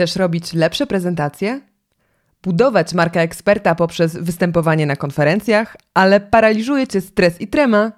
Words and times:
Chcesz 0.00 0.16
robić 0.16 0.52
lepsze 0.52 0.86
prezentacje? 0.86 1.60
Budować 2.42 2.94
markę 2.94 3.20
eksperta 3.20 3.74
poprzez 3.74 4.16
występowanie 4.16 4.86
na 4.86 4.96
konferencjach, 4.96 5.76
ale 5.94 6.20
paraliżuje 6.20 6.86
cię 6.86 7.00
stres 7.00 7.40
i 7.40 7.48
trema? 7.48 7.92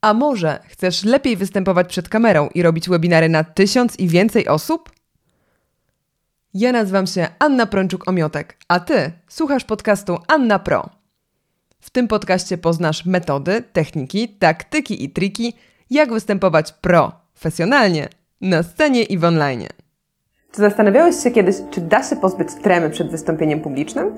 A 0.00 0.14
może 0.14 0.60
chcesz 0.68 1.04
lepiej 1.04 1.36
występować 1.36 1.88
przed 1.88 2.08
kamerą 2.08 2.48
i 2.54 2.62
robić 2.62 2.88
webinary 2.88 3.28
na 3.28 3.44
tysiąc 3.44 3.98
i 3.98 4.08
więcej 4.08 4.48
osób? 4.48 4.90
Ja 6.54 6.72
nazywam 6.72 7.06
się 7.06 7.28
Anna 7.38 7.66
Prączuk-Omiotek, 7.66 8.44
a 8.68 8.80
ty 8.80 9.12
słuchasz 9.28 9.64
podcastu 9.64 10.18
Anna 10.28 10.58
Pro. 10.58 10.90
W 11.80 11.90
tym 11.90 12.08
podcaście 12.08 12.58
poznasz 12.58 13.04
metody, 13.04 13.64
techniki, 13.72 14.28
taktyki 14.28 15.04
i 15.04 15.10
triki, 15.10 15.52
jak 15.90 16.12
występować 16.12 16.72
profesjonalnie 16.72 18.08
na 18.40 18.62
scenie 18.62 19.02
i 19.02 19.18
w 19.18 19.24
online. 19.24 19.79
Czy 20.52 20.60
zastanawiałeś 20.60 21.16
się 21.22 21.30
kiedyś, 21.30 21.56
czy 21.70 21.80
da 21.80 22.02
się 22.02 22.16
pozbyć 22.16 22.48
tremy 22.54 22.90
przed 22.90 23.10
wystąpieniem 23.10 23.60
publicznym? 23.60 24.16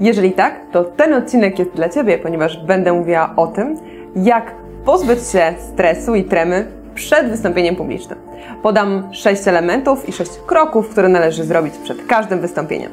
Jeżeli 0.00 0.32
tak, 0.32 0.60
to 0.72 0.84
ten 0.84 1.14
odcinek 1.14 1.58
jest 1.58 1.70
dla 1.70 1.88
Ciebie, 1.88 2.18
ponieważ 2.18 2.64
będę 2.64 2.92
mówiła 2.92 3.32
o 3.36 3.46
tym, 3.46 3.76
jak 4.16 4.54
pozbyć 4.84 5.18
się 5.28 5.54
stresu 5.72 6.14
i 6.14 6.24
tremy 6.24 6.66
przed 6.94 7.30
wystąpieniem 7.30 7.76
publicznym. 7.76 8.18
Podam 8.62 9.08
sześć 9.12 9.48
elementów 9.48 10.08
i 10.08 10.12
sześć 10.12 10.30
kroków, 10.46 10.88
które 10.88 11.08
należy 11.08 11.44
zrobić 11.44 11.74
przed 11.74 12.06
każdym 12.06 12.40
wystąpieniem. 12.40 12.90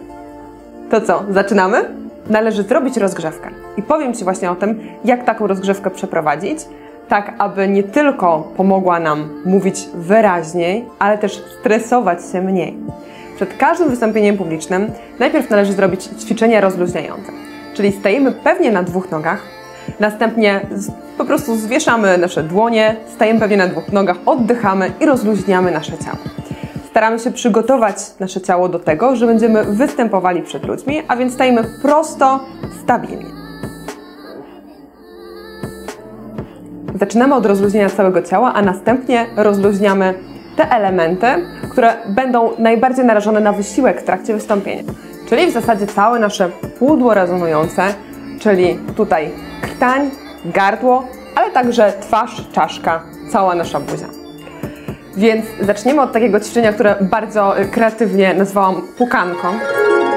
To 0.90 1.02
co, 1.02 1.24
zaczynamy? 1.30 1.86
Należy 2.30 2.64
zrobić 2.64 2.98
rozgrzewkę. 2.98 3.50
I 3.78 3.84
powiem 3.84 4.14
Ci 4.14 4.24
właśnie 4.24 4.52
o 4.52 4.56
tym, 4.56 4.80
jak 5.06 5.26
taką 5.26 5.48
rozgrzewkę 5.48 5.90
przeprowadzić, 5.90 6.60
tak 7.14 7.34
aby 7.38 7.68
nie 7.68 7.84
tylko 7.84 8.52
pomogła 8.58 9.00
nam 9.00 9.30
mówić 9.46 9.76
wyraźniej, 9.96 10.86
ale 11.00 11.18
też 11.18 11.44
stresować 11.60 12.20
się 12.32 12.42
mniej. 12.42 12.78
Przed 13.36 13.58
każdym 13.58 13.90
wystąpieniem 13.90 14.38
publicznym 14.38 14.92
najpierw 15.20 15.50
należy 15.50 15.74
zrobić 15.74 16.04
ćwiczenia 16.04 16.62
rozluźniające. 16.62 17.32
Czyli 17.74 17.92
stajemy 17.92 18.32
pewnie 18.32 18.72
na 18.72 18.84
dwóch 18.84 19.12
nogach, 19.12 19.42
następnie 20.00 20.62
po 21.18 21.26
prostu 21.26 21.56
zwieszamy 21.56 22.18
nasze 22.18 22.44
dłonie, 22.44 22.96
stajemy 23.16 23.40
pewnie 23.40 23.58
na 23.58 23.68
dwóch 23.68 23.92
nogach, 23.92 24.18
oddychamy 24.26 24.92
i 25.00 25.06
rozluźniamy 25.06 25.72
nasze 25.72 25.98
ciało. 25.98 26.18
Staramy 26.90 27.20
się 27.20 27.32
przygotować 27.32 27.96
nasze 28.20 28.42
ciało 28.42 28.70
do 28.70 28.80
tego, 28.80 29.16
że 29.16 29.28
będziemy 29.28 29.64
występowali 29.64 30.42
przed 30.42 30.66
ludźmi, 30.66 31.02
a 31.08 31.16
więc 31.16 31.34
stajemy 31.34 31.64
prosto, 31.82 32.40
stabilnie. 32.84 33.43
Zaczynamy 37.00 37.36
od 37.36 37.46
rozluźnienia 37.46 37.90
całego 37.90 38.22
ciała, 38.22 38.54
a 38.54 38.62
następnie 38.62 39.26
rozluźniamy 39.36 40.14
te 40.56 40.72
elementy, 40.72 41.28
które 41.72 41.94
będą 42.10 42.50
najbardziej 42.60 43.06
narażone 43.06 43.40
na 43.40 43.52
wysiłek 43.52 44.02
w 44.02 44.04
trakcie 44.04 44.34
wystąpienia. 44.34 44.84
Czyli 45.30 45.48
w 45.48 45.54
zasadzie 45.54 45.88
całe 45.88 46.20
nasze 46.20 46.50
pudło 46.80 47.14
rezonujące, 47.14 47.84
czyli 48.40 48.80
tutaj 48.96 49.32
krtań, 49.62 50.12
gardło, 50.46 51.08
ale 51.36 51.52
także 51.52 51.94
twarz, 52.02 52.48
czaszka, 52.52 53.04
cała 53.30 53.56
nasza 53.56 53.80
buzia. 53.80 54.08
Więc 55.18 55.46
zaczniemy 55.62 56.02
od 56.02 56.12
takiego 56.12 56.40
ćwiczenia, 56.40 56.74
które 56.74 56.96
bardzo 57.02 57.56
kreatywnie 57.72 58.34
nazwałam 58.34 58.82
pukanką 58.98 59.48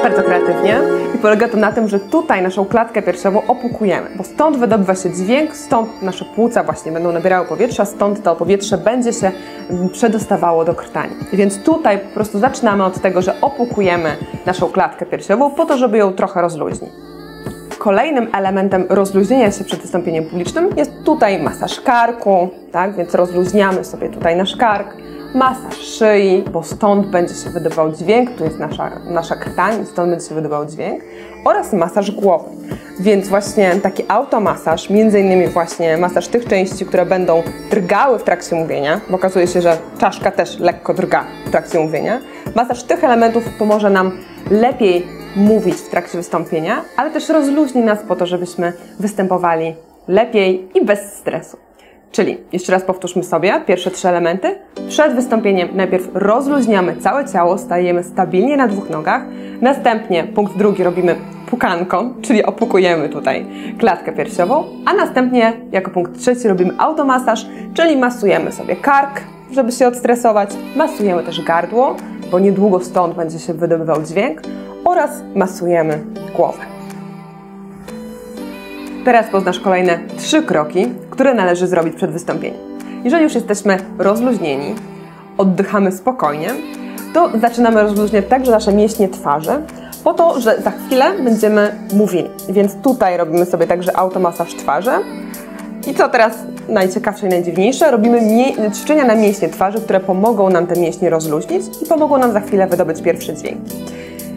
bardzo 0.02 0.22
kreatywnie 0.22 0.80
i 1.14 1.18
polega 1.18 1.48
to 1.48 1.56
na 1.56 1.72
tym, 1.72 1.88
że 1.88 2.00
tutaj 2.00 2.42
naszą 2.42 2.64
klatkę 2.64 3.02
piersiową 3.02 3.42
opukujemy, 3.48 4.08
bo 4.16 4.24
stąd 4.24 4.56
wydobywa 4.56 4.94
się 4.94 5.10
dźwięk, 5.10 5.56
stąd 5.56 6.02
nasze 6.02 6.24
płuca 6.24 6.62
właśnie 6.62 6.92
będą 6.92 7.12
nabierały 7.12 7.46
powietrza, 7.46 7.84
stąd 7.84 8.22
to 8.22 8.36
powietrze 8.36 8.78
będzie 8.78 9.12
się 9.12 9.32
mm, 9.70 9.88
przedostawało 9.88 10.64
do 10.64 10.74
krtani. 10.74 11.12
Więc 11.32 11.62
tutaj 11.62 11.98
po 11.98 12.14
prostu 12.14 12.38
zaczynamy 12.38 12.84
od 12.84 13.00
tego, 13.00 13.22
że 13.22 13.40
opukujemy 13.40 14.16
naszą 14.46 14.68
klatkę 14.68 15.06
piersiową 15.06 15.50
po 15.50 15.66
to, 15.66 15.78
żeby 15.78 15.98
ją 15.98 16.12
trochę 16.12 16.42
rozluźnić. 16.42 16.90
Kolejnym 17.78 18.28
elementem 18.34 18.86
rozluźnienia 18.88 19.50
się 19.50 19.64
przed 19.64 19.80
wystąpieniem 19.80 20.24
publicznym 20.24 20.68
jest 20.76 20.92
tutaj 21.04 21.42
masaż 21.42 21.80
karku, 21.80 22.48
tak? 22.72 22.96
Więc 22.96 23.14
rozluźniamy 23.14 23.84
sobie 23.84 24.08
tutaj 24.08 24.36
nasz 24.36 24.56
kark 24.56 24.88
masaż 25.36 25.76
szyi, 25.78 26.44
bo 26.52 26.62
stąd 26.62 27.06
będzie 27.06 27.34
się 27.34 27.50
wydobywał 27.50 27.92
dźwięk, 27.92 28.30
tu 28.38 28.44
jest 28.44 28.58
nasza, 28.58 28.90
nasza 29.04 29.36
krtań, 29.36 29.86
stąd 29.86 30.10
będzie 30.10 30.28
się 30.28 30.34
wydobywał 30.34 30.66
dźwięk, 30.66 31.02
oraz 31.44 31.72
masaż 31.72 32.10
głowy. 32.10 32.50
Więc 33.00 33.28
właśnie 33.28 33.76
taki 33.82 34.04
automasaż, 34.08 34.90
między 34.90 35.20
innymi 35.20 35.48
właśnie 35.48 35.96
masaż 35.96 36.28
tych 36.28 36.48
części, 36.48 36.86
które 36.86 37.06
będą 37.06 37.42
drgały 37.70 38.18
w 38.18 38.22
trakcie 38.22 38.56
mówienia, 38.56 39.00
bo 39.10 39.16
okazuje 39.16 39.46
się, 39.46 39.62
że 39.62 39.78
czaszka 39.98 40.30
też 40.30 40.58
lekko 40.58 40.94
drga 40.94 41.24
w 41.46 41.50
trakcie 41.50 41.78
mówienia. 41.78 42.20
Masaż 42.54 42.82
tych 42.82 43.04
elementów 43.04 43.44
pomoże 43.58 43.90
nam 43.90 44.12
lepiej 44.50 45.06
mówić 45.36 45.74
w 45.74 45.88
trakcie 45.88 46.18
wystąpienia, 46.18 46.82
ale 46.96 47.10
też 47.10 47.28
rozluźni 47.28 47.82
nas 47.82 47.98
po 48.08 48.16
to, 48.16 48.26
żebyśmy 48.26 48.72
występowali 49.00 49.74
lepiej 50.08 50.68
i 50.74 50.84
bez 50.84 51.00
stresu. 51.12 51.65
Czyli, 52.12 52.38
jeszcze 52.52 52.72
raz 52.72 52.82
powtórzmy 52.82 53.22
sobie 53.22 53.60
pierwsze 53.66 53.90
trzy 53.90 54.08
elementy. 54.08 54.58
Przed 54.88 55.14
wystąpieniem 55.14 55.68
najpierw 55.74 56.08
rozluźniamy 56.14 56.96
całe 56.96 57.24
ciało, 57.24 57.58
stajemy 57.58 58.04
stabilnie 58.04 58.56
na 58.56 58.68
dwóch 58.68 58.90
nogach. 58.90 59.22
Następnie 59.60 60.24
punkt 60.24 60.56
drugi 60.56 60.82
robimy 60.82 61.16
pukanką, 61.46 62.14
czyli 62.22 62.44
opukujemy 62.44 63.08
tutaj 63.08 63.46
klatkę 63.78 64.12
piersiową. 64.12 64.64
A 64.86 64.92
następnie 64.92 65.52
jako 65.72 65.90
punkt 65.90 66.18
trzeci 66.18 66.48
robimy 66.48 66.74
automasaż, 66.78 67.46
czyli 67.74 67.96
masujemy 67.96 68.52
sobie 68.52 68.76
kark, 68.76 69.20
żeby 69.52 69.72
się 69.72 69.88
odstresować. 69.88 70.50
Masujemy 70.76 71.22
też 71.22 71.44
gardło, 71.44 71.96
bo 72.30 72.38
niedługo 72.38 72.80
stąd 72.80 73.14
będzie 73.14 73.38
się 73.38 73.54
wydobywał 73.54 74.02
dźwięk. 74.02 74.40
Oraz 74.84 75.22
masujemy 75.34 76.04
głowę. 76.36 76.75
Teraz 79.06 79.26
poznasz 79.30 79.60
kolejne 79.60 79.98
trzy 80.18 80.42
kroki, 80.42 80.86
które 81.10 81.34
należy 81.34 81.66
zrobić 81.66 81.94
przed 81.94 82.10
wystąpieniem. 82.10 82.60
Jeżeli 83.04 83.24
już 83.24 83.34
jesteśmy 83.34 83.78
rozluźnieni, 83.98 84.74
oddychamy 85.38 85.92
spokojnie, 85.92 86.48
to 87.14 87.30
zaczynamy 87.40 87.82
rozluźniać 87.82 88.24
także 88.28 88.50
nasze 88.50 88.72
mięśnie 88.72 89.08
twarzy, 89.08 89.50
po 90.04 90.14
to, 90.14 90.40
że 90.40 90.60
za 90.62 90.70
chwilę 90.70 91.04
będziemy 91.24 91.74
mówili. 91.92 92.30
Więc 92.48 92.74
tutaj 92.74 93.16
robimy 93.16 93.46
sobie 93.46 93.66
także 93.66 93.96
automasaż 93.96 94.54
twarzy. 94.54 94.90
I 95.86 95.94
co 95.94 96.08
teraz 96.08 96.38
najciekawsze 96.68 97.26
i 97.26 97.30
najdziwniejsze? 97.30 97.90
Robimy 97.90 98.20
ćwiczenia 98.74 99.04
na 99.04 99.14
mięśnie 99.14 99.48
twarzy, 99.48 99.80
które 99.80 100.00
pomogą 100.00 100.50
nam 100.50 100.66
te 100.66 100.80
mięśnie 100.80 101.10
rozluźnić 101.10 101.62
i 101.82 101.86
pomogą 101.86 102.18
nam 102.18 102.32
za 102.32 102.40
chwilę 102.40 102.66
wydobyć 102.66 103.02
pierwszy 103.02 103.34
dźwięk. 103.34 103.58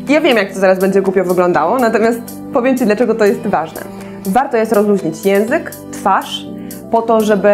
Ja 0.09 0.21
wiem, 0.21 0.37
jak 0.37 0.53
to 0.53 0.59
zaraz 0.59 0.79
będzie 0.79 1.01
głupio 1.01 1.23
wyglądało, 1.23 1.79
natomiast 1.79 2.19
powiem 2.53 2.77
Ci, 2.77 2.85
dlaczego 2.85 3.15
to 3.15 3.25
jest 3.25 3.47
ważne. 3.47 3.98
Warto 4.25 4.57
jest 4.57 4.71
rozluźnić 4.71 5.25
język, 5.25 5.71
twarz, 5.91 6.45
po 6.91 7.01
to, 7.01 7.21
żeby, 7.21 7.49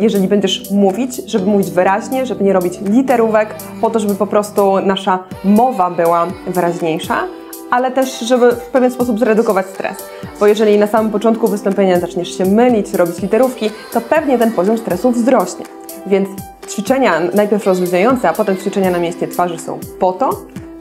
jeżeli 0.00 0.28
będziesz 0.28 0.70
mówić, 0.70 1.16
żeby 1.26 1.46
mówić 1.46 1.70
wyraźnie, 1.70 2.26
żeby 2.26 2.44
nie 2.44 2.52
robić 2.52 2.80
literówek, 2.80 3.54
po 3.80 3.90
to, 3.90 3.98
żeby 3.98 4.14
po 4.14 4.26
prostu 4.26 4.80
nasza 4.80 5.18
mowa 5.44 5.90
była 5.90 6.26
wyraźniejsza, 6.46 7.24
ale 7.70 7.90
też, 7.90 8.20
żeby 8.20 8.52
w 8.52 8.66
pewien 8.66 8.90
sposób 8.90 9.18
zredukować 9.18 9.66
stres. 9.66 9.96
Bo 10.40 10.46
jeżeli 10.46 10.78
na 10.78 10.86
samym 10.86 11.12
początku 11.12 11.48
wystąpienia 11.48 12.00
zaczniesz 12.00 12.38
się 12.38 12.44
mylić, 12.44 12.94
robić 12.94 13.22
literówki, 13.22 13.70
to 13.92 14.00
pewnie 14.00 14.38
ten 14.38 14.52
poziom 14.52 14.78
stresu 14.78 15.10
wzrośnie. 15.10 15.64
Więc 16.06 16.28
ćwiczenia 16.68 17.20
najpierw 17.34 17.66
rozluźniające, 17.66 18.28
a 18.28 18.32
potem 18.32 18.56
ćwiczenia 18.56 18.90
na 18.90 18.98
mieście 18.98 19.28
twarzy 19.28 19.58
są 19.58 19.78
po 20.00 20.12
to, 20.12 20.30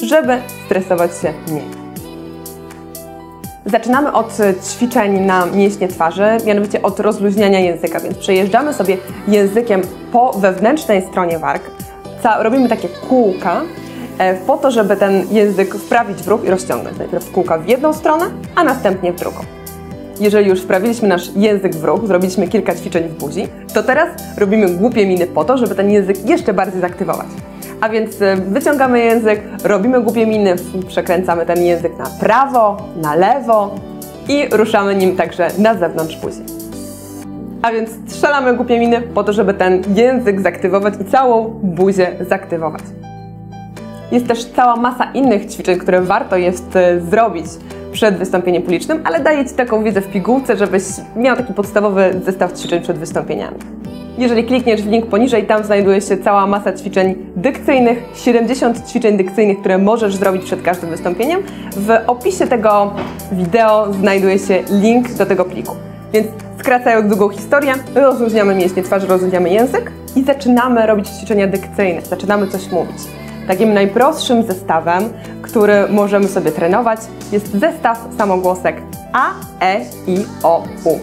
żeby 0.02 0.38
stresować 0.66 1.12
się 1.22 1.34
mniej. 1.48 1.85
Zaczynamy 3.66 4.14
od 4.14 4.38
ćwiczeń 4.72 5.20
na 5.20 5.46
mięśnie 5.46 5.88
twarzy, 5.88 6.38
mianowicie 6.46 6.82
od 6.82 7.00
rozluźniania 7.00 7.60
języka, 7.60 8.00
więc 8.00 8.18
przejeżdżamy 8.18 8.74
sobie 8.74 8.98
językiem 9.28 9.82
po 10.12 10.34
wewnętrznej 10.34 11.02
stronie 11.02 11.40
warg. 11.40 11.64
Robimy 12.40 12.70
takie 12.70 12.88
kółka 12.88 13.62
e, 14.18 14.36
po 14.36 14.58
to, 14.58 14.72
żeby 14.72 14.98
ten 14.98 15.24
język 15.32 15.76
wprawić 15.76 16.18
w 16.18 16.28
ruch 16.28 16.44
i 16.44 16.50
rozciągnąć. 16.50 16.98
Najpierw 16.98 17.32
kółka 17.32 17.58
w 17.58 17.68
jedną 17.68 17.94
stronę, 17.94 18.26
a 18.56 18.64
następnie 18.64 19.14
w 19.14 19.16
drugą. 19.16 19.40
Jeżeli 20.20 20.50
już 20.50 20.62
wprawiliśmy 20.62 21.08
nasz 21.08 21.36
język 21.36 21.76
w 21.76 21.84
ruch, 21.84 22.08
zrobiliśmy 22.08 22.48
kilka 22.48 22.76
ćwiczeń 22.76 23.04
w 23.10 23.14
buzi, 23.14 23.48
to 23.74 23.84
teraz 23.84 24.10
robimy 24.38 24.70
głupie 24.70 25.08
miny 25.08 25.28
po 25.28 25.44
to, 25.46 25.58
żeby 25.58 25.76
ten 25.76 25.92
język 25.92 26.30
jeszcze 26.30 26.54
bardziej 26.54 26.82
zaktywować. 26.82 27.28
A 27.82 27.90
więc 27.90 28.22
y, 28.22 28.36
wyciągamy 28.36 29.00
język, 29.00 29.42
robimy 29.64 30.02
głupie 30.02 30.26
miny, 30.26 30.56
przekręcamy 30.88 31.46
ten 31.46 31.64
język 31.64 31.98
na 31.98 32.06
prawo, 32.20 32.78
na 33.02 33.16
lewo 33.16 33.76
i 34.28 34.48
ruszamy 34.52 34.96
nim 34.96 35.16
także 35.16 35.48
na 35.58 35.74
zewnątrz 35.76 36.18
buzi. 36.18 36.42
A 37.62 37.72
więc 37.72 37.90
strzelamy 38.08 38.56
głupie 38.56 38.80
miny 38.80 39.02
po 39.02 39.24
to, 39.24 39.34
żeby 39.34 39.54
ten 39.54 39.82
język 39.96 40.42
zaktywować 40.42 40.94
i 41.02 41.06
całą 41.06 41.44
buzię 41.64 42.12
zaktywować. 42.30 42.82
Jest 44.12 44.28
też 44.28 44.46
cała 44.46 44.76
masa 44.76 45.12
innych 45.14 45.46
ćwiczeń, 45.46 45.78
które 45.78 46.02
warto 46.02 46.38
jest 46.38 46.76
y, 46.76 47.02
zrobić 47.02 47.46
przed 47.92 48.18
wystąpieniem 48.18 48.62
publicznym, 48.62 49.02
ale 49.04 49.20
daję 49.20 49.46
Ci 49.46 49.56
taką 49.56 49.84
wiedzę 49.84 50.02
w 50.02 50.08
pigułce, 50.08 50.58
żebyś 50.58 50.84
miał 51.16 51.38
taki 51.38 51.54
podstawowy 51.54 52.22
zestaw 52.26 52.54
ćwiczeń 52.54 52.82
przed 52.82 52.98
wystąpieniami. 52.98 53.75
Jeżeli 54.18 54.44
klikniesz 54.44 54.82
w 54.82 54.88
link 54.88 55.06
poniżej, 55.06 55.46
tam 55.46 55.64
znajduje 55.64 56.02
się 56.02 56.18
cała 56.18 56.48
masa 56.48 56.74
ćwiczeń 56.74 57.16
dykcyjnych, 57.36 58.04
70 58.16 58.90
ćwiczeń 58.90 59.18
dykcyjnych, 59.18 59.60
które 59.60 59.78
możesz 59.78 60.16
zrobić 60.16 60.44
przed 60.44 60.62
każdym 60.62 60.90
wystąpieniem. 60.90 61.44
W 61.76 61.98
opisie 62.08 62.48
tego 62.48 62.94
wideo 63.32 63.94
znajduje 63.94 64.40
się 64.40 64.64
link 64.70 65.14
do 65.14 65.26
tego 65.26 65.46
pliku. 65.46 65.76
Więc 66.14 66.28
skracając 66.60 67.10
długą 67.10 67.30
historię, 67.30 67.74
rozluźniamy 67.96 68.56
mięśnie 68.56 68.84
twarzy, 68.84 69.08
rozluźniamy 69.08 69.50
język 69.50 69.92
i 70.16 70.24
zaczynamy 70.24 70.86
robić 70.86 71.10
ćwiczenia 71.10 71.48
dykcyjne, 71.48 72.02
zaczynamy 72.02 72.48
coś 72.48 72.72
mówić. 72.72 72.98
Takim 73.48 73.74
najprostszym 73.74 74.44
zestawem, 74.44 75.04
który 75.42 75.88
możemy 75.90 76.28
sobie 76.28 76.52
trenować, 76.52 77.00
jest 77.32 77.60
zestaw 77.60 78.08
samogłosek 78.18 78.82
A, 79.14 79.30
E, 79.62 79.82
I, 80.08 80.26
O, 80.44 80.64
U. 80.86 81.00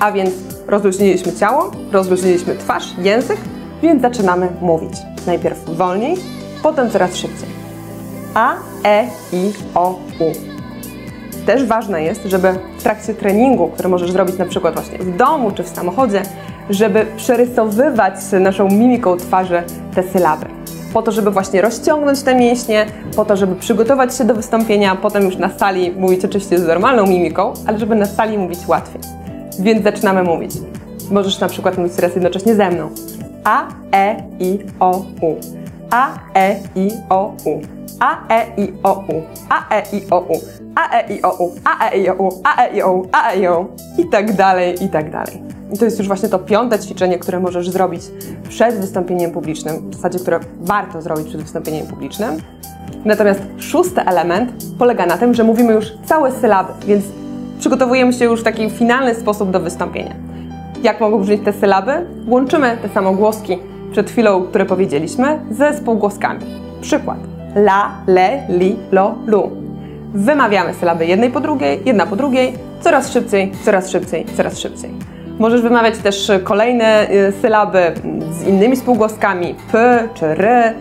A 0.00 0.12
więc 0.12 0.57
rozluźniliśmy 0.68 1.32
ciało, 1.32 1.70
rozluźniliśmy 1.92 2.56
twarz, 2.56 2.84
język, 2.98 3.38
więc 3.82 4.02
zaczynamy 4.02 4.48
mówić. 4.60 4.92
Najpierw 5.26 5.64
wolniej, 5.76 6.16
potem 6.62 6.90
coraz 6.90 7.16
szybciej. 7.16 7.48
A, 8.34 8.54
E, 8.84 9.04
I, 9.32 9.52
O, 9.74 9.90
U. 10.20 10.24
Też 11.46 11.64
ważne 11.64 12.02
jest, 12.02 12.22
żeby 12.24 12.54
w 12.78 12.82
trakcie 12.82 13.14
treningu, 13.14 13.68
który 13.68 13.88
możesz 13.88 14.12
zrobić 14.12 14.38
na 14.38 14.46
przykład 14.46 14.74
właśnie 14.74 14.98
w 14.98 15.16
domu 15.16 15.50
czy 15.50 15.62
w 15.62 15.68
samochodzie, 15.68 16.22
żeby 16.70 17.06
przerysowywać 17.16 18.14
naszą 18.40 18.68
mimiką 18.68 19.16
twarzy 19.16 19.62
te 19.94 20.02
sylaby. 20.02 20.46
Po 20.92 21.02
to, 21.02 21.12
żeby 21.12 21.30
właśnie 21.30 21.60
rozciągnąć 21.60 22.22
te 22.22 22.34
mięśnie, 22.34 22.86
po 23.16 23.24
to, 23.24 23.36
żeby 23.36 23.56
przygotować 23.56 24.16
się 24.16 24.24
do 24.24 24.34
wystąpienia, 24.34 24.96
potem 24.96 25.24
już 25.24 25.36
na 25.36 25.58
sali 25.58 25.90
mówić 25.90 26.24
oczywiście 26.24 26.58
z 26.58 26.66
normalną 26.66 27.06
mimiką, 27.06 27.52
ale 27.66 27.78
żeby 27.78 27.94
na 27.94 28.06
sali 28.06 28.38
mówić 28.38 28.58
łatwiej. 28.66 29.00
Więc 29.60 29.84
zaczynamy 29.84 30.22
mówić. 30.22 30.52
Możesz 31.10 31.40
na 31.40 31.48
przykład 31.48 31.78
mówić 31.78 31.92
teraz 31.94 32.14
jednocześnie 32.14 32.54
ze 32.54 32.70
mną. 32.70 32.90
A, 33.44 33.66
E, 33.94 34.16
I, 34.40 34.58
O, 34.80 35.04
U. 35.20 35.36
A, 35.90 36.10
E, 36.34 36.56
I, 36.74 36.90
O, 37.08 37.34
U. 37.44 37.60
A, 38.00 38.28
E, 38.28 38.46
I, 38.56 38.72
O, 38.82 39.04
U. 39.08 39.22
A, 39.50 39.78
E, 39.78 39.82
I, 39.96 40.02
O, 40.02 40.20
U. 40.20 40.32
A, 40.76 41.00
E, 41.00 41.14
I, 41.16 41.22
O, 41.22 41.36
U. 41.38 41.50
A, 41.64 41.90
E, 41.90 41.98
I, 41.98 42.08
O, 42.08 42.14
U. 42.18 42.32
A, 42.44 42.70
E, 42.70 42.72
I, 42.74 42.80
O, 42.82 42.92
U. 42.92 43.08
A, 43.12 43.32
E, 43.32 43.36
I, 43.36 43.46
O, 43.48 43.60
U. 43.60 43.66
I 43.98 44.06
tak 44.06 44.32
dalej, 44.32 44.84
i 44.84 44.88
tak 44.88 45.10
dalej. 45.10 45.42
I 45.72 45.78
to 45.78 45.84
jest 45.84 45.98
już 45.98 46.06
właśnie 46.08 46.28
to 46.28 46.38
piąte 46.38 46.78
ćwiczenie, 46.78 47.18
które 47.18 47.40
możesz 47.40 47.70
zrobić 47.70 48.02
przed 48.48 48.74
wystąpieniem 48.74 49.30
publicznym, 49.30 49.90
w 49.90 49.94
zasadzie, 49.94 50.18
które 50.18 50.40
warto 50.60 51.02
zrobić 51.02 51.28
przed 51.28 51.42
wystąpieniem 51.42 51.86
publicznym. 51.86 52.36
Natomiast 53.04 53.40
szósty 53.58 54.00
element 54.00 54.52
polega 54.78 55.06
na 55.06 55.18
tym, 55.18 55.34
że 55.34 55.44
mówimy 55.44 55.72
już 55.72 55.86
całe 56.06 56.32
sylaby, 56.32 56.72
więc 56.86 57.04
przygotowujemy 57.58 58.12
się 58.12 58.24
już 58.24 58.40
w 58.40 58.44
taki 58.44 58.70
finalny 58.70 59.14
sposób 59.14 59.50
do 59.50 59.60
wystąpienia. 59.60 60.14
Jak 60.82 61.00
mogą 61.00 61.20
brzmieć 61.20 61.40
te 61.44 61.52
sylaby? 61.52 61.92
Łączymy 62.26 62.76
te 62.82 62.88
samogłoski 62.88 63.58
przed 63.92 64.10
chwilą, 64.10 64.42
które 64.42 64.66
powiedzieliśmy, 64.66 65.38
ze 65.50 65.76
spółgłoskami. 65.76 66.40
Przykład. 66.80 67.18
La, 67.54 67.90
le, 68.06 68.42
li, 68.48 68.76
lo, 68.92 69.14
lu. 69.26 69.50
Wymawiamy 70.14 70.74
sylaby 70.74 71.06
jednej 71.06 71.30
po 71.30 71.40
drugiej, 71.40 71.80
jedna 71.84 72.06
po 72.06 72.16
drugiej, 72.16 72.54
coraz 72.80 73.12
szybciej, 73.12 73.52
coraz 73.64 73.90
szybciej, 73.90 74.26
coraz 74.36 74.58
szybciej. 74.58 74.90
Możesz 75.38 75.62
wymawiać 75.62 75.98
też 75.98 76.32
kolejne 76.44 77.10
y, 77.10 77.32
sylaby 77.32 77.78
z 78.32 78.46
innymi 78.46 78.76
spółgłoskami 78.76 79.54
p 79.72 80.08
czy 80.14 80.26
r. 80.26 80.74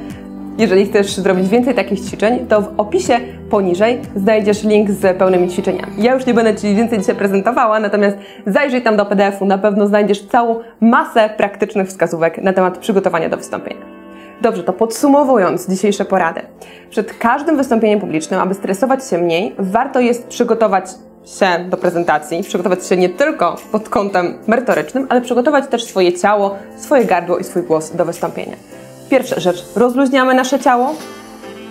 Jeżeli 0.57 0.85
chcesz 0.85 1.15
zrobić 1.15 1.49
więcej 1.49 1.75
takich 1.75 1.99
ćwiczeń, 2.01 2.45
to 2.47 2.61
w 2.61 2.73
opisie 2.77 3.19
poniżej 3.49 4.01
znajdziesz 4.15 4.63
link 4.63 4.91
z 4.91 5.17
pełnymi 5.17 5.49
ćwiczeniami. 5.49 5.93
Ja 5.97 6.13
już 6.13 6.25
nie 6.25 6.33
będę 6.33 6.55
Ci 6.55 6.75
więcej 6.75 6.99
dzisiaj 6.99 7.15
prezentowała, 7.15 7.79
natomiast 7.79 8.17
zajrzyj 8.45 8.81
tam 8.81 8.97
do 8.97 9.05
PDF-u, 9.05 9.45
na 9.45 9.57
pewno 9.57 9.87
znajdziesz 9.87 10.25
całą 10.25 10.59
masę 10.81 11.29
praktycznych 11.37 11.87
wskazówek 11.87 12.37
na 12.37 12.53
temat 12.53 12.77
przygotowania 12.77 13.29
do 13.29 13.37
wystąpienia. 13.37 13.85
Dobrze, 14.41 14.63
to 14.63 14.73
podsumowując 14.73 15.69
dzisiejsze 15.69 16.05
porady. 16.05 16.41
Przed 16.89 17.17
każdym 17.17 17.57
wystąpieniem 17.57 17.99
publicznym, 17.99 18.39
aby 18.39 18.53
stresować 18.53 19.09
się 19.09 19.17
mniej, 19.17 19.55
warto 19.59 19.99
jest 19.99 20.27
przygotować 20.27 20.89
się 21.25 21.69
do 21.69 21.77
prezentacji, 21.77 22.43
przygotować 22.43 22.87
się 22.87 22.97
nie 22.97 23.09
tylko 23.09 23.55
pod 23.71 23.89
kątem 23.89 24.37
merytorycznym, 24.47 25.07
ale 25.09 25.21
przygotować 25.21 25.67
też 25.67 25.83
swoje 25.83 26.13
ciało, 26.13 26.55
swoje 26.77 27.05
gardło 27.05 27.37
i 27.37 27.43
swój 27.43 27.63
głos 27.63 27.91
do 27.91 28.05
wystąpienia. 28.05 28.55
Pierwsza 29.09 29.39
rzecz, 29.39 29.65
rozluźniamy 29.75 30.33
nasze 30.33 30.59
ciało. 30.59 30.95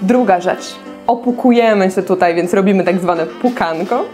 Druga 0.02 0.40
rzecz, 0.40 0.76
opukujemy 1.06 1.91
się 1.91 2.03
tutaj, 2.03 2.35
więc 2.35 2.55
robimy 2.55 2.85
tak 2.85 2.99
zwane 2.99 3.26
pukanko. 3.26 4.05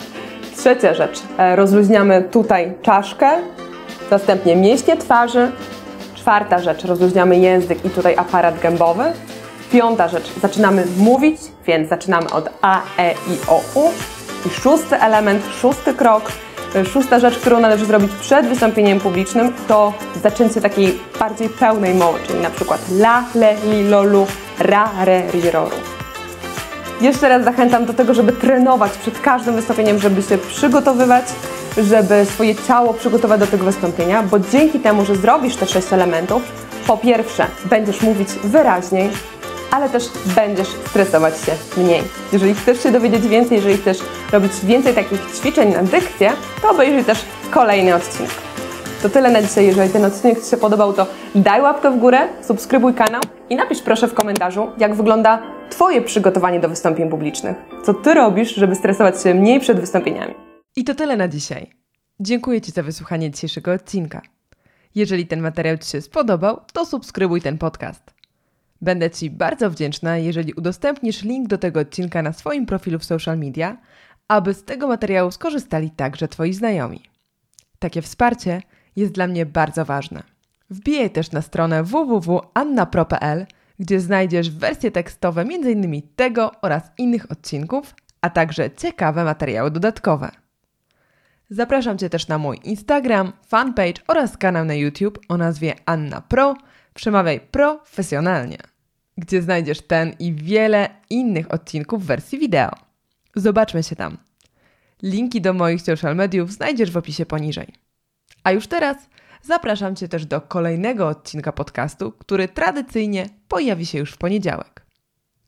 Trzecia 0.56 0.94
rzecz, 0.94 1.22
e, 1.38 1.56
rozluźniamy 1.56 2.22
tutaj 2.30 2.72
czaszkę, 2.82 3.30
następnie 4.10 4.56
mięśnie 4.56 4.96
twarzy. 4.96 5.50
Czwarta 6.14 6.58
rzecz, 6.58 6.84
rozluźniamy 6.84 7.36
język 7.36 7.84
i 7.84 7.90
tutaj 7.90 8.16
aparat 8.16 8.60
gębowy. 8.60 9.04
Piąta 9.72 10.08
rzecz, 10.08 10.32
zaczynamy 10.42 10.84
mówić, 10.98 11.40
więc 11.66 11.88
zaczynamy 11.88 12.30
od 12.30 12.48
A, 12.62 12.80
E, 12.98 13.12
I, 13.12 13.48
O, 13.48 13.60
U. 13.74 13.90
I 14.46 14.50
szósty 14.50 15.00
element, 15.00 15.42
szósty 15.60 15.94
krok, 15.94 16.32
e, 16.74 16.84
szósta 16.84 17.18
rzecz, 17.18 17.38
którą 17.38 17.60
należy 17.60 17.86
zrobić 17.86 18.12
przed 18.20 18.46
wystąpieniem 18.46 19.00
publicznym, 19.00 19.52
to 19.68 19.92
zaczęcie 20.22 20.60
takiej 20.60 20.98
bardziej 21.20 21.48
pełnej 21.48 21.94
mowy, 21.94 22.18
czyli 22.26 22.40
na 22.40 22.50
przykład 22.50 22.80
la, 22.90 23.24
le, 23.34 23.54
li, 23.54 23.88
lo, 23.88 24.02
lu, 24.02 24.26
ra, 24.58 24.90
re, 25.00 25.22
ri, 25.32 25.50
ro, 25.50 25.64
ru. 25.64 26.01
Jeszcze 27.02 27.28
raz 27.28 27.44
zachęcam 27.44 27.84
do 27.84 27.94
tego, 27.94 28.14
żeby 28.14 28.32
trenować 28.32 28.92
przed 28.92 29.20
każdym 29.20 29.54
wystąpieniem, 29.54 29.98
żeby 29.98 30.22
się 30.22 30.38
przygotowywać, 30.38 31.24
żeby 31.76 32.26
swoje 32.26 32.54
ciało 32.54 32.94
przygotować 32.94 33.40
do 33.40 33.46
tego 33.46 33.64
wystąpienia, 33.64 34.22
bo 34.22 34.38
dzięki 34.38 34.80
temu, 34.80 35.04
że 35.04 35.16
zrobisz 35.16 35.56
te 35.56 35.66
sześć 35.66 35.92
elementów, 35.92 36.42
po 36.86 36.96
pierwsze 36.96 37.46
będziesz 37.64 38.02
mówić 38.02 38.28
wyraźniej, 38.44 39.10
ale 39.70 39.88
też 39.88 40.04
będziesz 40.36 40.68
stresować 40.68 41.34
się 41.40 41.52
mniej. 41.76 42.02
Jeżeli 42.32 42.54
chcesz 42.54 42.82
się 42.82 42.92
dowiedzieć 42.92 43.28
więcej, 43.28 43.56
jeżeli 43.56 43.76
chcesz 43.76 43.98
robić 44.32 44.52
więcej 44.64 44.94
takich 44.94 45.20
ćwiczeń 45.36 45.72
na 45.72 45.82
dykcję, 45.82 46.32
to 46.62 46.70
obejrzyj 46.70 47.04
też 47.04 47.24
kolejny 47.50 47.94
odcinek. 47.94 48.30
To 49.02 49.08
tyle 49.08 49.30
na 49.30 49.42
dzisiaj. 49.42 49.66
Jeżeli 49.66 49.90
ten 49.90 50.04
odcinek 50.04 50.44
Ci 50.44 50.50
się 50.50 50.56
podobał, 50.56 50.92
to 50.92 51.06
daj 51.34 51.60
łapkę 51.60 51.90
w 51.90 51.96
górę, 51.98 52.18
subskrybuj 52.42 52.94
kanał 52.94 53.20
i 53.50 53.56
napisz 53.56 53.82
proszę 53.82 54.08
w 54.08 54.14
komentarzu, 54.14 54.70
jak 54.78 54.94
wygląda 54.94 55.38
Twoje 55.72 56.02
przygotowanie 56.02 56.60
do 56.60 56.68
wystąpień 56.68 57.10
publicznych. 57.10 57.56
Co 57.84 57.94
Ty 57.94 58.14
robisz, 58.14 58.54
żeby 58.54 58.74
stresować 58.74 59.22
się 59.22 59.34
mniej 59.34 59.60
przed 59.60 59.80
wystąpieniami? 59.80 60.34
I 60.76 60.84
to 60.84 60.94
tyle 60.94 61.16
na 61.16 61.28
dzisiaj. 61.28 61.70
Dziękuję 62.20 62.60
Ci 62.60 62.72
za 62.72 62.82
wysłuchanie 62.82 63.30
dzisiejszego 63.30 63.72
odcinka. 63.72 64.22
Jeżeli 64.94 65.26
ten 65.26 65.40
materiał 65.40 65.78
Ci 65.78 65.90
się 65.90 66.00
spodobał, 66.00 66.60
to 66.72 66.86
subskrybuj 66.86 67.40
ten 67.40 67.58
podcast. 67.58 68.14
Będę 68.80 69.10
Ci 69.10 69.30
bardzo 69.30 69.70
wdzięczna, 69.70 70.18
jeżeli 70.18 70.52
udostępnisz 70.52 71.22
link 71.22 71.48
do 71.48 71.58
tego 71.58 71.80
odcinka 71.80 72.22
na 72.22 72.32
swoim 72.32 72.66
profilu 72.66 72.98
w 72.98 73.04
social 73.04 73.38
media, 73.38 73.76
aby 74.28 74.54
z 74.54 74.64
tego 74.64 74.88
materiału 74.88 75.30
skorzystali 75.30 75.90
także 75.90 76.28
Twoi 76.28 76.52
znajomi. 76.52 77.02
Takie 77.78 78.02
wsparcie 78.02 78.62
jest 78.96 79.12
dla 79.12 79.26
mnie 79.26 79.46
bardzo 79.46 79.84
ważne. 79.84 80.22
Wbijaj 80.70 81.10
też 81.10 81.30
na 81.30 81.42
stronę 81.42 81.82
www.annapro.pl, 81.82 83.46
gdzie 83.82 84.00
znajdziesz 84.00 84.50
wersje 84.50 84.90
tekstowe 84.90 85.40
m.in. 85.42 86.02
tego 86.16 86.52
oraz 86.62 86.82
innych 86.98 87.30
odcinków, 87.30 87.94
a 88.20 88.30
także 88.30 88.70
ciekawe 88.70 89.24
materiały 89.24 89.70
dodatkowe. 89.70 90.30
Zapraszam 91.50 91.98
Cię 91.98 92.10
też 92.10 92.28
na 92.28 92.38
mój 92.38 92.60
Instagram, 92.64 93.32
fanpage 93.46 94.02
oraz 94.08 94.36
kanał 94.36 94.64
na 94.64 94.74
YouTube 94.74 95.18
o 95.28 95.36
nazwie 95.36 95.74
Anna 95.86 96.20
Pro. 96.20 96.56
Przemawiaj 96.94 97.40
profesjonalnie, 97.40 98.58
gdzie 99.18 99.42
znajdziesz 99.42 99.80
ten 99.80 100.14
i 100.18 100.34
wiele 100.34 100.88
innych 101.10 101.54
odcinków 101.54 102.02
w 102.02 102.06
wersji 102.06 102.38
wideo. 102.38 102.70
Zobaczmy 103.36 103.82
się 103.82 103.96
tam. 103.96 104.18
Linki 105.02 105.40
do 105.40 105.52
moich 105.52 105.82
social 105.82 106.16
mediów 106.16 106.52
znajdziesz 106.52 106.90
w 106.90 106.96
opisie 106.96 107.26
poniżej. 107.26 107.66
A 108.44 108.52
już 108.52 108.66
teraz 108.66 108.96
zapraszam 109.42 109.96
Cię 109.96 110.08
też 110.08 110.26
do 110.26 110.40
kolejnego 110.40 111.08
odcinka 111.08 111.52
podcastu, 111.52 112.12
który 112.12 112.48
tradycyjnie 112.48 113.28
pojawi 113.48 113.86
się 113.86 113.98
już 113.98 114.12
w 114.12 114.18
poniedziałek. 114.18 114.86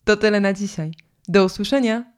To 0.05 0.17
tyle 0.17 0.41
na 0.41 0.53
dzisiaj. 0.53 0.93
Do 1.29 1.45
usłyszenia! 1.45 2.14